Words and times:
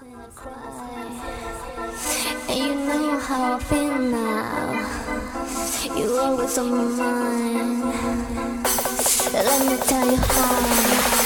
And 0.00 0.08
you 2.48 2.74
know 2.74 3.18
how 3.18 3.56
I 3.56 3.58
feel 3.58 3.98
now. 3.98 4.72
You 5.96 6.16
always 6.18 6.56
on 6.56 6.70
my 6.70 6.84
mind. 6.84 7.82
Let 9.34 9.66
me 9.66 9.76
tell 9.86 10.10
you 10.10 10.16
how. 10.16 11.21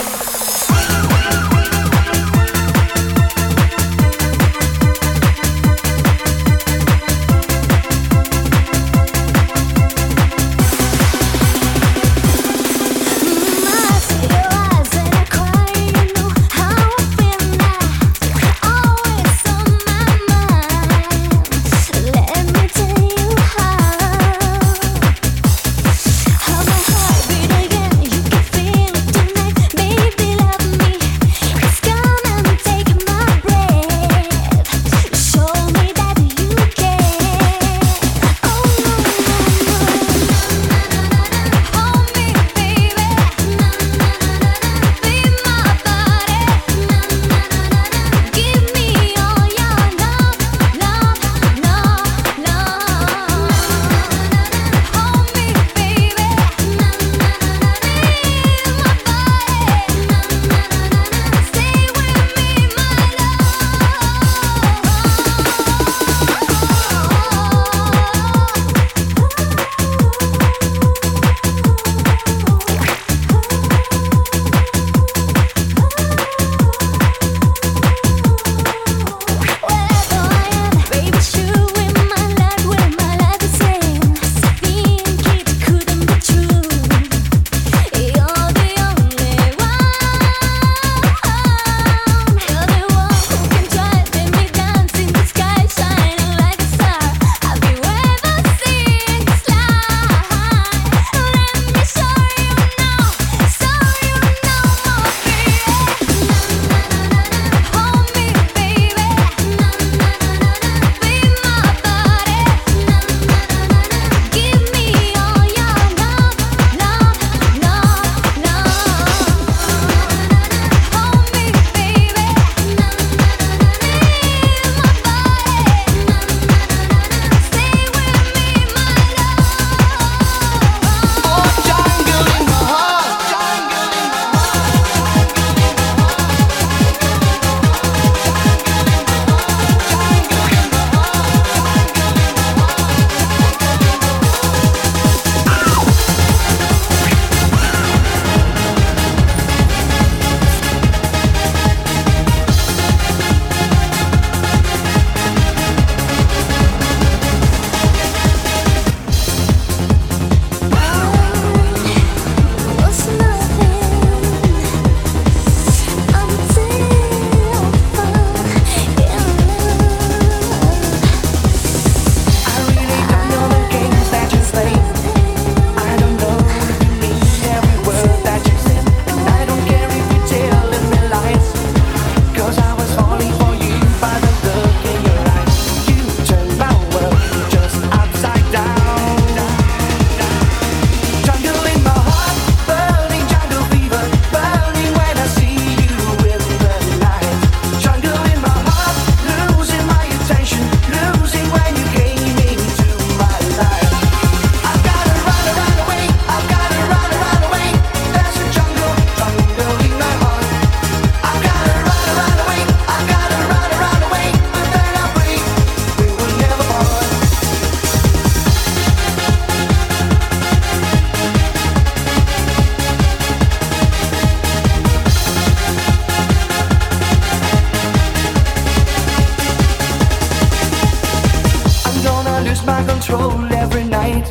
my 232.76 232.84
control 232.92 233.52
every 233.54 233.84
night. 233.84 234.28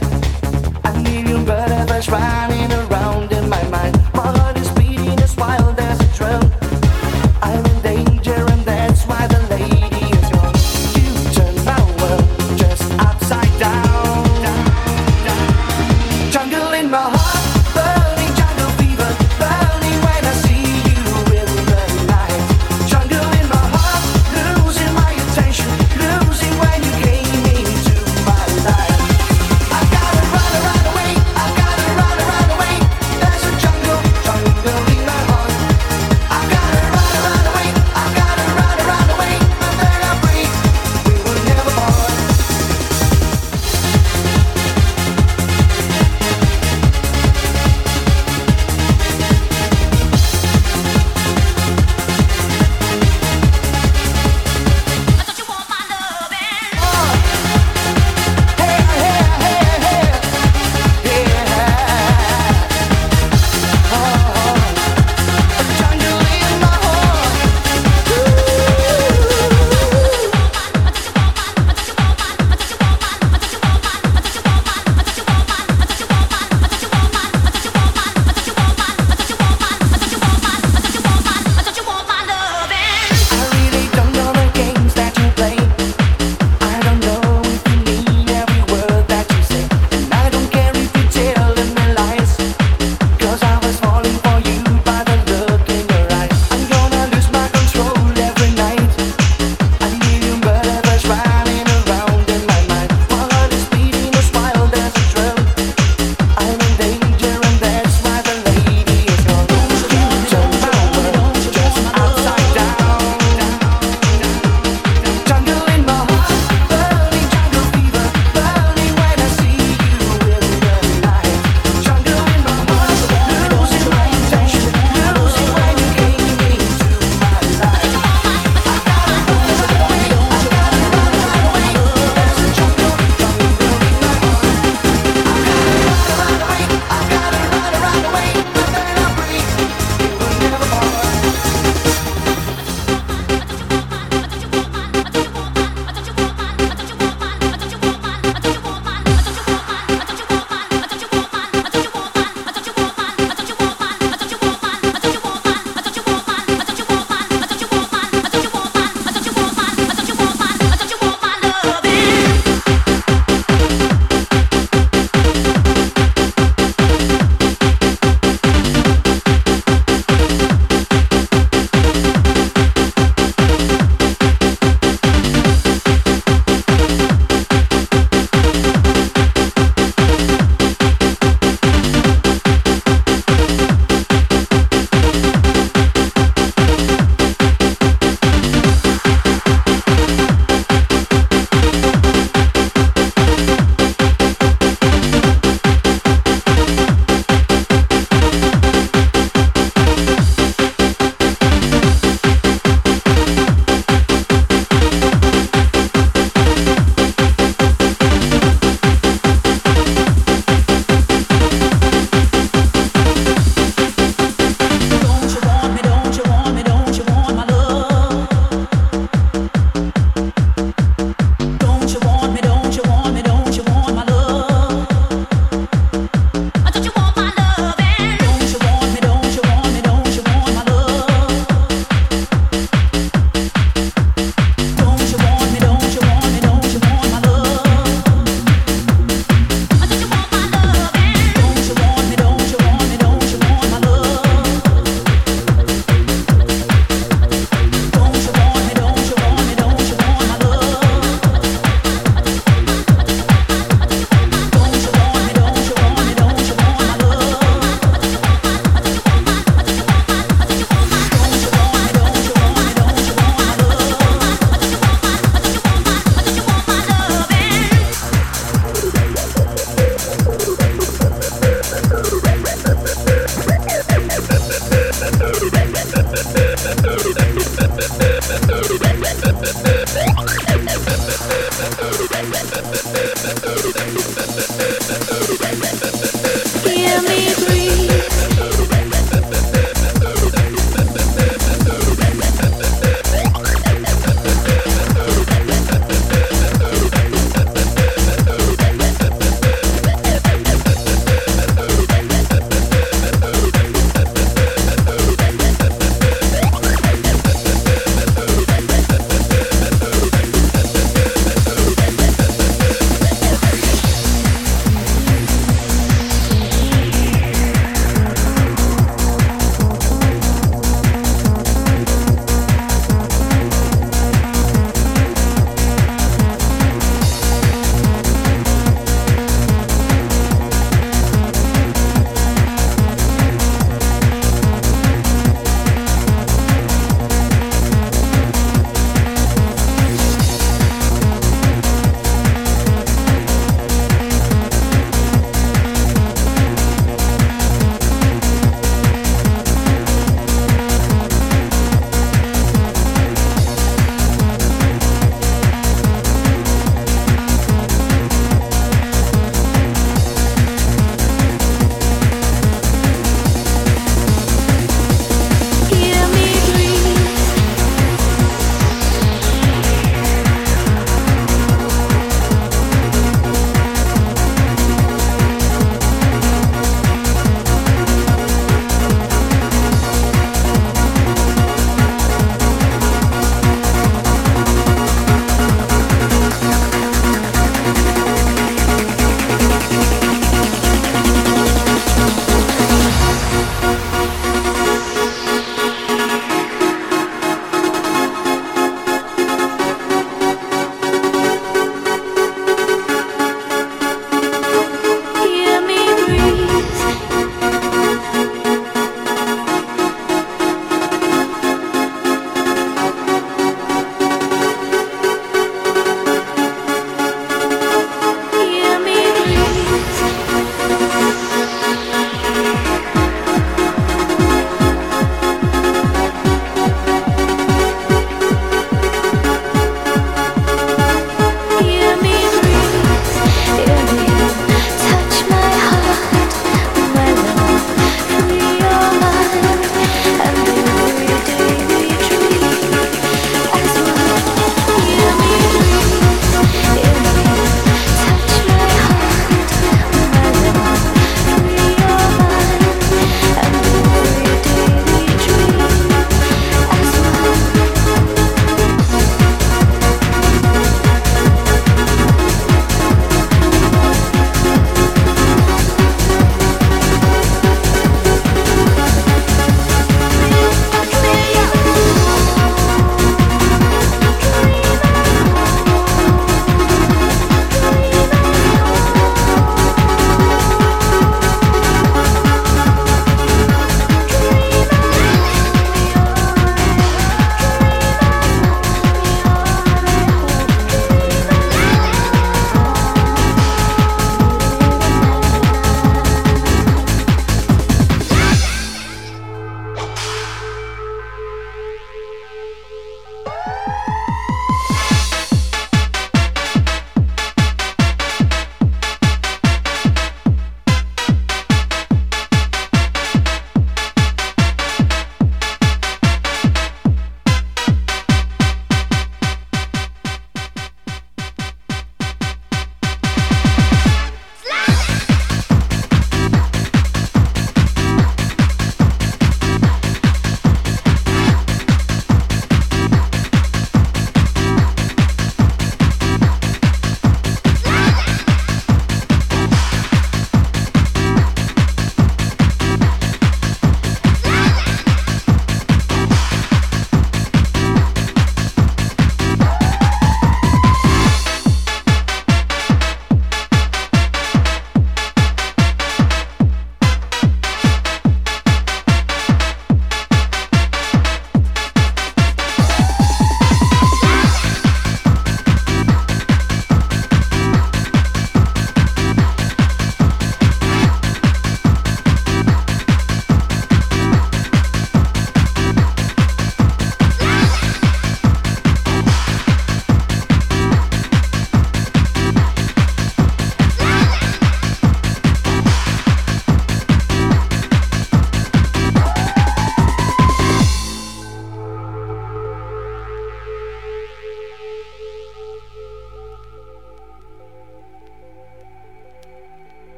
I 0.84 1.02
need 1.02 1.28
you, 1.28 1.44
but 1.46 1.72
I 1.72 1.86
was 1.86 2.08
running 2.10 2.72
around. 2.72 3.35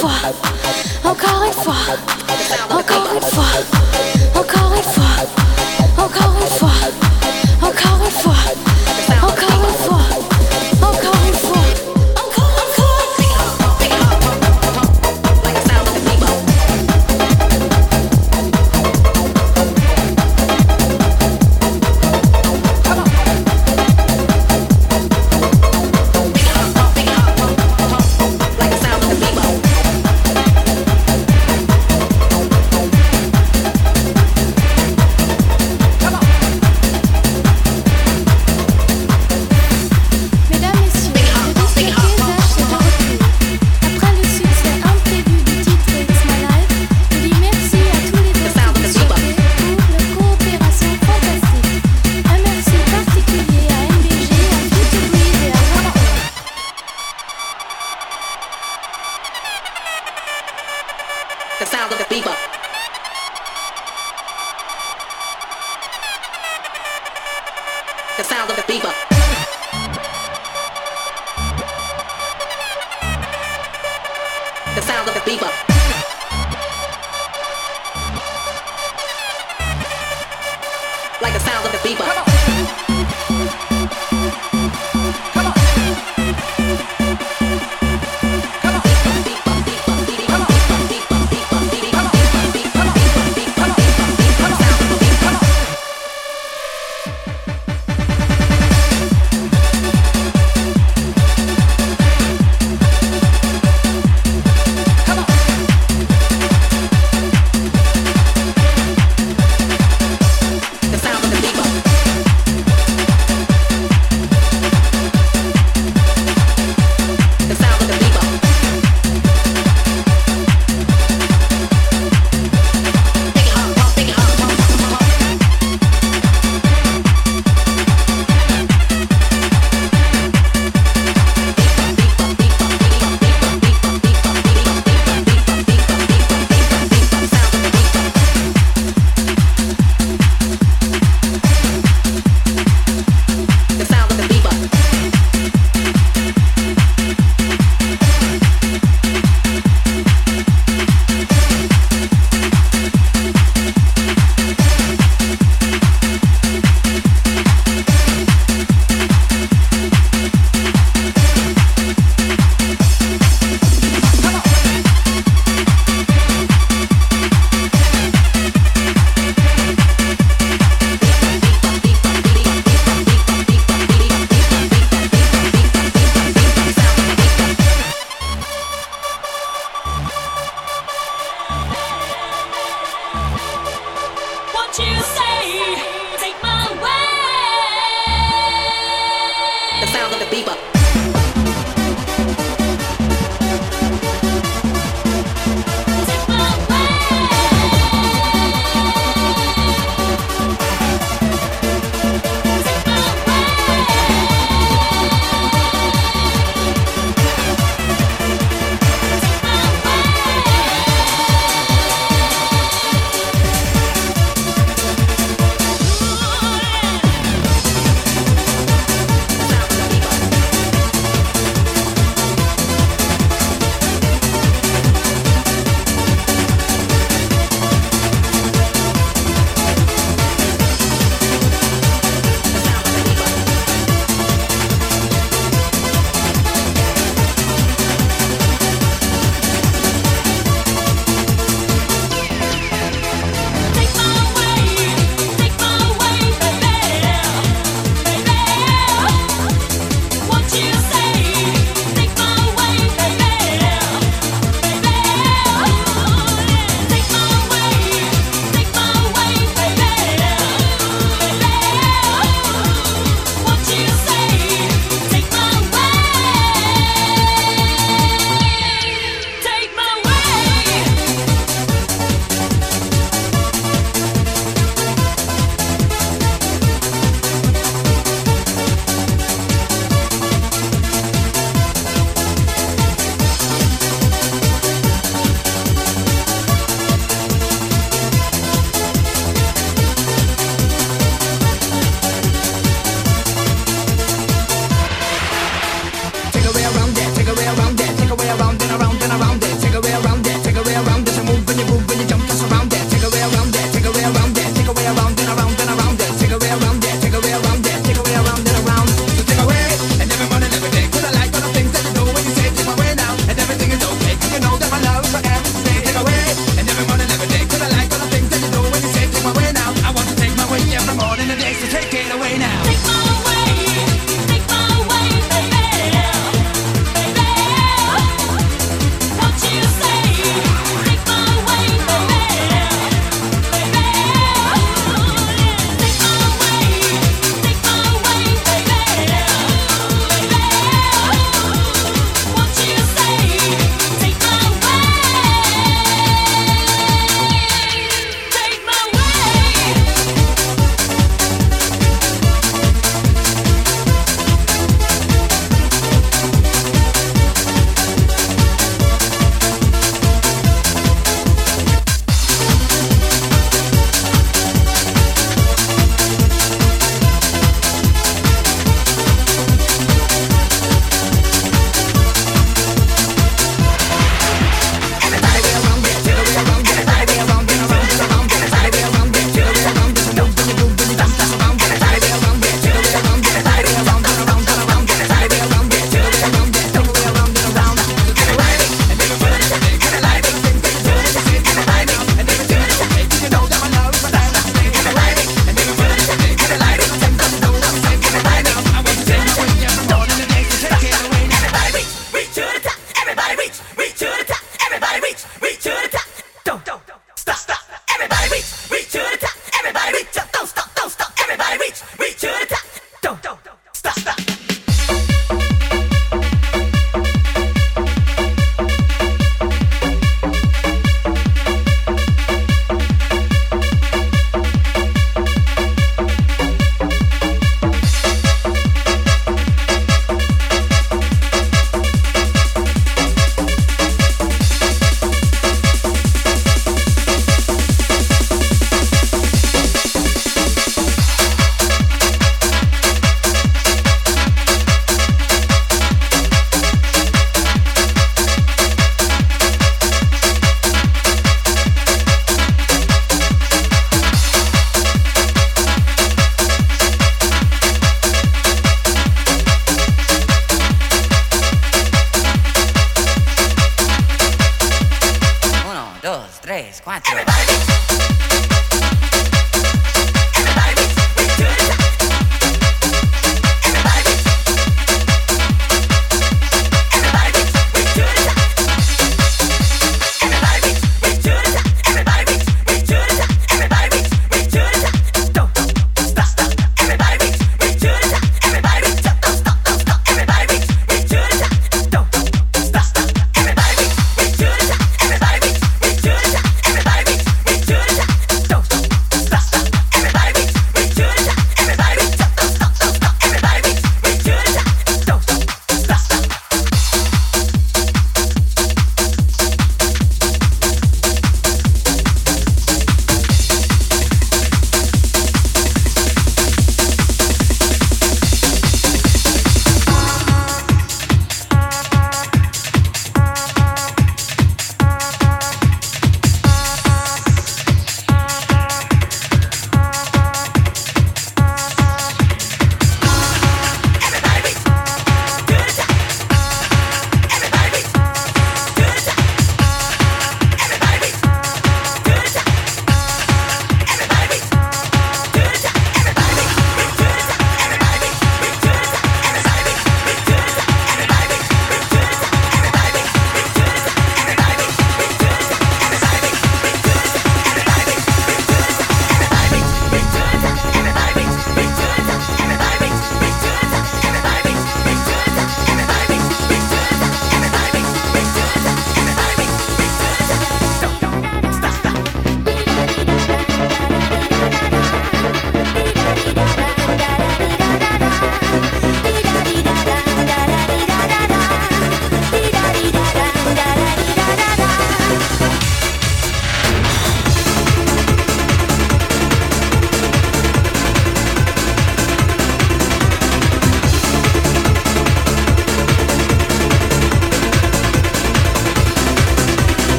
Fuck. 0.00 0.55